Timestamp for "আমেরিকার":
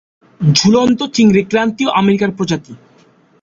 1.91-2.31